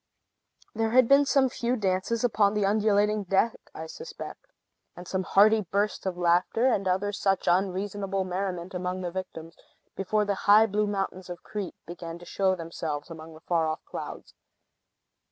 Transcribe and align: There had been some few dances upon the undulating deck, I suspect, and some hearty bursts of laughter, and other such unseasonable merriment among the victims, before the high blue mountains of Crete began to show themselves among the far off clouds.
There 0.73 0.89
had 0.89 1.07
been 1.07 1.25
some 1.27 1.47
few 1.47 1.75
dances 1.75 2.23
upon 2.23 2.55
the 2.55 2.65
undulating 2.65 3.23
deck, 3.23 3.53
I 3.75 3.85
suspect, 3.85 4.47
and 4.95 5.07
some 5.07 5.21
hearty 5.21 5.61
bursts 5.61 6.07
of 6.07 6.17
laughter, 6.17 6.65
and 6.65 6.87
other 6.87 7.11
such 7.11 7.45
unseasonable 7.47 8.23
merriment 8.23 8.73
among 8.73 9.01
the 9.01 9.11
victims, 9.11 9.53
before 9.95 10.25
the 10.25 10.33
high 10.49 10.65
blue 10.65 10.87
mountains 10.87 11.29
of 11.29 11.43
Crete 11.43 11.75
began 11.85 12.17
to 12.17 12.25
show 12.25 12.55
themselves 12.55 13.11
among 13.11 13.35
the 13.35 13.41
far 13.41 13.67
off 13.67 13.85
clouds. 13.85 14.33